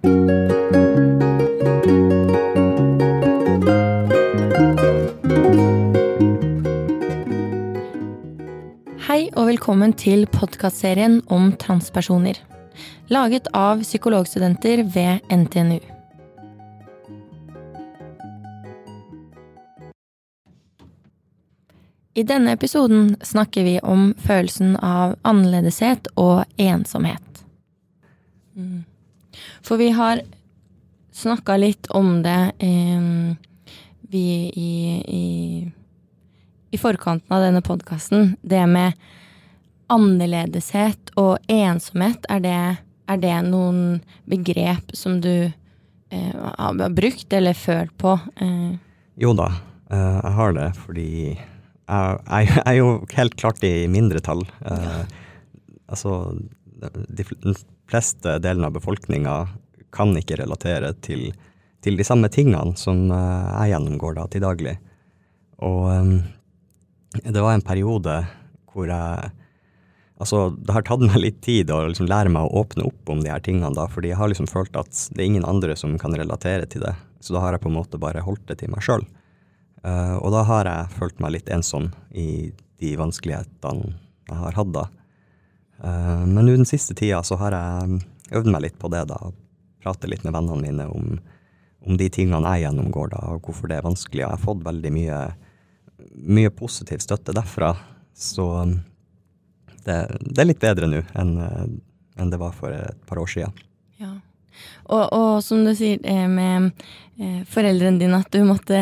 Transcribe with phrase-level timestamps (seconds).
[0.00, 0.06] Hei
[9.36, 12.40] og velkommen til podkastserien om transpersoner.
[13.12, 15.80] Laget av psykologstudenter ved NTNU.
[22.16, 27.44] I denne episoden snakker vi om følelsen av annerledeshet og ensomhet.
[28.56, 28.89] Mm.
[29.62, 30.22] For vi har
[31.12, 33.36] snakka litt om det eh,
[34.10, 34.72] vi i,
[35.06, 35.26] i,
[36.70, 38.34] i forkanten av denne podkasten.
[38.42, 38.98] Det med
[39.90, 42.26] annerledeshet og ensomhet.
[42.30, 42.58] Er det,
[43.10, 44.00] er det noen
[44.30, 48.16] begrep som du eh, har brukt eller følt på?
[48.42, 48.74] Eh?
[49.20, 49.50] Jo da,
[49.90, 54.44] eh, jeg har det fordi jeg, jeg, er jo helt klart i mindretall.
[54.62, 55.04] Ja.
[55.90, 56.20] altså,
[56.80, 57.24] de
[57.90, 59.36] fleste delene av befolkninga
[59.94, 61.30] kan ikke relatere til,
[61.82, 64.76] til, de samme tingene som uh, jeg gjennomgår da til daglig.
[65.66, 66.14] Og um,
[67.20, 68.22] det var en periode
[68.70, 69.36] hvor jeg
[70.20, 73.22] Altså, det har tatt meg litt tid å liksom lære meg å åpne opp om
[73.24, 75.94] de her tingene, da, fordi jeg har liksom følt at det er ingen andre som
[75.96, 76.92] kan relatere til det.
[77.24, 79.06] Så da har jeg på en måte bare holdt det til meg sjøl.
[79.80, 82.52] Uh, og da har jeg følt meg litt ensom i
[82.84, 83.94] de vanskelighetene
[84.28, 84.84] jeg har hatt da.
[85.80, 88.00] Uh, men nå den siste tida så har jeg
[88.36, 89.18] øvd meg litt på det, da.
[89.80, 91.14] Prate litt med vennene mine om,
[91.86, 94.24] om, de tingene jeg gjennomgår, da, og hvorfor det er vanskelig.
[94.24, 95.20] Jeg har fått veldig mye,
[96.38, 97.72] mye positiv støtte derfra.
[98.12, 98.46] Så
[99.86, 101.36] det, det er litt bedre nå enn,
[102.20, 103.48] enn det var for et par år sia.
[104.00, 104.18] Ja.
[104.88, 106.72] Og, og, som du sier med
[107.52, 108.80] foreldrene dine, at du måtte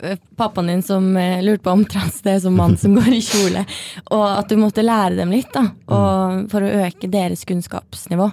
[0.00, 3.12] Eh, pappaen din som eh, lurte på om trans det er som mann som går
[3.12, 3.64] i kjole,
[4.16, 6.44] og at du måtte lære dem litt da, og, mm.
[6.52, 8.30] for å øke deres kunnskapsnivå.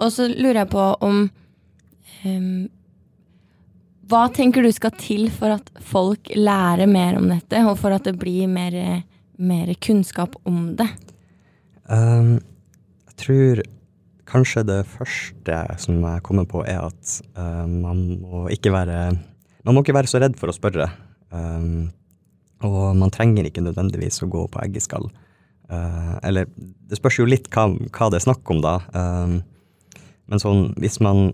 [0.00, 1.24] Og så lurer jeg på om
[2.24, 2.68] um,
[4.10, 8.06] Hva tenker du skal til for at folk lærer mer om dette, og for at
[8.06, 9.02] det blir mer,
[9.36, 10.88] mer kunnskap om det?
[11.90, 12.38] Um,
[13.10, 13.62] jeg tror
[14.30, 19.00] kanskje det første som jeg kommer på, er at uh, man må ikke være
[19.66, 20.88] man må ikke være så redd for å spørre.
[21.30, 21.90] Um,
[22.66, 25.08] og man trenger ikke nødvendigvis å gå på eggeskall.
[25.70, 26.48] Uh, eller
[26.90, 28.78] det spørs jo litt hva, hva, det er snakk om, da.
[28.96, 29.40] Um,
[30.30, 31.30] men sånn, hvis man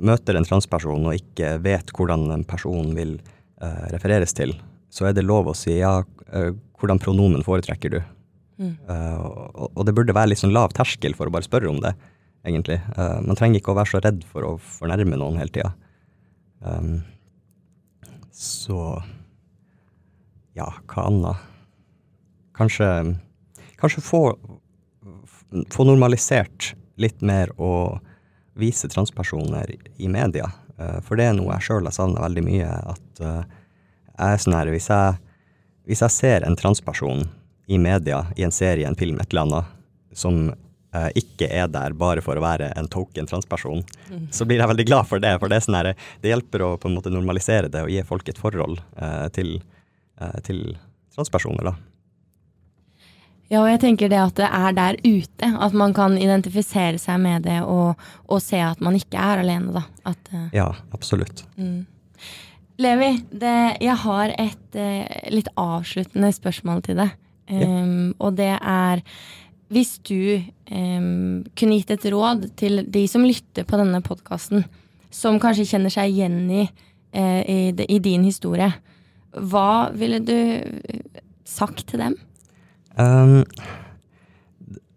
[0.00, 3.18] møter en transperson og ikke vet hvordan en person vil
[3.62, 4.56] uh, refereres til,
[4.88, 6.50] så er det lov å si ja, uh,
[6.80, 8.00] hvordan pronomen foretrekker du?
[8.56, 8.76] Mm.
[8.88, 11.92] Og, det burde være litt sånn lav terskel for å bare spørre om det,
[12.48, 12.78] egentlig.
[12.96, 15.74] man trenger ikke å være så redd for å fornærme noen hele tida.
[16.60, 17.02] Um,
[18.32, 19.02] så
[20.56, 21.44] Ja, hva annet?
[22.56, 22.88] Kanskje,
[23.76, 24.20] kanskje få,
[25.68, 27.98] få normalisert litt mer å
[28.56, 30.48] vise transpersoner i media.
[30.80, 32.70] Uh, for det er noe jeg sjøl har savna veldig mye.
[32.94, 35.20] At jeg er sånn her hvis jeg,
[35.84, 37.26] hvis jeg ser en transperson
[37.66, 39.64] i media, i en serie, en film, et eller annet,
[40.12, 40.48] som
[40.94, 44.28] eh, ikke er der bare for å være en token transperson, mm.
[44.34, 45.34] så blir jeg veldig glad for det.
[45.42, 48.30] For det, sånn her, det hjelper å på en måte normalisere det og gi folk
[48.30, 49.58] et forhold eh, til,
[50.20, 50.64] eh, til,
[51.16, 51.70] transpersoner.
[51.70, 51.74] da.
[53.48, 55.48] Ja, og jeg tenker det at det er der ute.
[55.48, 57.94] At man kan identifisere seg med det og,
[58.26, 59.84] og se at man ikke er alene, da.
[60.10, 61.46] At, ja, absolutt.
[61.56, 61.86] Mm.
[62.82, 64.80] Levi, det, jeg har et
[65.32, 67.14] litt avsluttende spørsmål til deg.
[67.50, 68.14] Um.
[68.18, 69.02] Og det er
[69.72, 70.38] hvis du
[70.70, 74.66] um, kunne gitt et råd til de som lytter på denne podkasten,
[75.10, 76.66] som kanskje kjenner seg igjen i,
[77.16, 78.70] uh, i, i, din historie,
[79.34, 80.36] hva ville du
[81.46, 82.14] sagt til dem?
[82.96, 83.42] Um,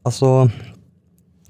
[0.07, 0.47] altså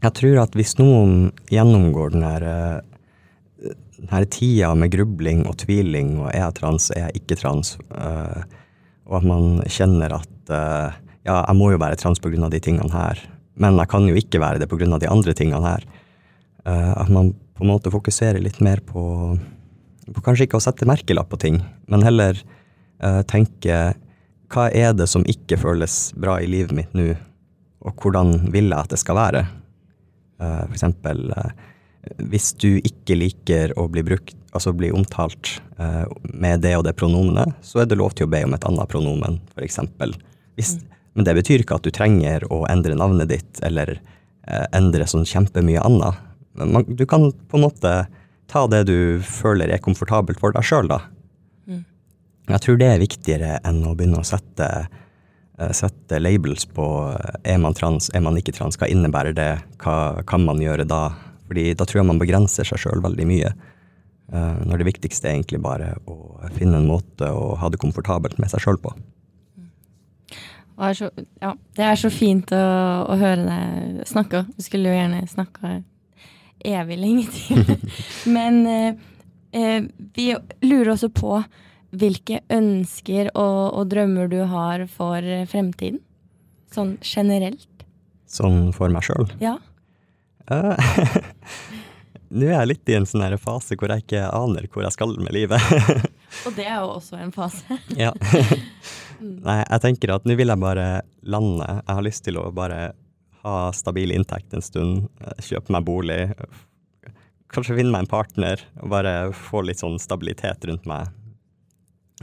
[0.01, 6.15] Jeg tror at hvis noen gjennomgår den her, uh, denne tida med grubling og tviling
[6.21, 8.47] og er jeg trans, er jeg ikke trans, uh,
[9.11, 10.95] og at man kjenner at uh,
[11.27, 12.49] ja, jeg må jo være trans pga.
[12.49, 13.21] de tingene her,
[13.59, 14.97] men jeg kan jo ikke være det pga.
[14.97, 15.85] de andre tingene her.
[16.65, 19.37] Uh, at man på en måte fokuserer litt mer på,
[20.13, 22.39] på kanskje ikke å sette merkelapp på ting, men heller
[23.03, 23.93] uh, tenke
[24.49, 27.11] hva er det som ikke føles bra i livet mitt nå,
[27.85, 29.43] og hvordan vil jeg at det skal være?
[30.39, 31.21] For eksempel
[32.29, 35.59] hvis du ikke liker å bli brukt, altså bli omtalt
[36.23, 38.91] med det og det pronomenet, så er det lov til å be om et annet
[38.91, 40.15] pronomen, for eksempel.
[40.59, 44.65] Hvis, mm men det betyr ikke at du trenger å endre navnet ditt eller eh,
[44.77, 46.21] endre sånn kjempemye annet.
[46.59, 47.93] Man, du kan på en måte
[48.49, 51.01] ta det du føler er komfortabelt for deg sjøl, da.
[51.67, 51.83] Mm.
[52.53, 54.69] Jeg tror det er viktigere enn å begynne å sette,
[55.59, 59.51] uh, sette labels på uh, er man trans, er man ikke trans, hva innebærer det,
[59.83, 61.03] hva kan man gjøre da?
[61.51, 63.53] Fordi da tror jeg man begrenser seg sjøl veldig mye.
[64.31, 68.39] Uh, når det viktigste er egentlig bare å finne en måte å ha det komfortabelt
[68.41, 68.95] med seg sjøl på.
[70.79, 71.09] Er, så,
[71.41, 72.65] ja, det er så fint å,
[73.11, 74.45] å høre deg snakke.
[74.55, 75.79] Du skulle jo gjerne snakka
[76.65, 77.73] evig lenge til.
[78.35, 78.93] Men eh,
[79.51, 80.29] eh, vi
[80.63, 81.41] lurer også på
[81.89, 85.99] hvilke ønsker og, og, drømmer du har for fremtiden?
[86.69, 87.67] Sånn generelt.
[88.29, 89.25] Sånn for meg sjøl?
[89.41, 89.55] Ja.
[90.49, 90.77] Uh,
[92.29, 95.15] Nå er jeg litt i en sånn fase hvor jeg ikke aner hvor jeg skal
[95.17, 95.63] med livet.
[96.45, 97.79] og det er jo også en fase.
[97.97, 98.13] ja.
[99.19, 100.87] Nei, jeg tenker at nå vil jeg bare
[101.27, 101.67] lande.
[101.81, 102.91] Jeg har lyst til å bare
[103.43, 105.07] ha stabil inntekt en stund,
[105.43, 106.21] kjøpe meg bolig,
[107.53, 111.13] kanskje finne meg en partner og bare få litt sånn stabilitet rundt meg.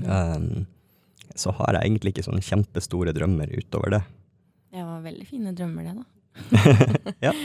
[0.05, 0.67] Um,
[1.37, 4.03] så har jeg egentlig ikke sånne kjempestore drømmer utover det.
[4.77, 6.05] Det var veldig fine drømmer, det, da.
[7.29, 7.35] ja.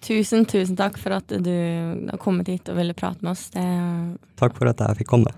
[0.00, 3.50] Tusen, tusen takk for at du har kommet hit og ville prate med oss.
[3.52, 3.64] Det...
[4.40, 5.34] Takk for at jeg fikk komme.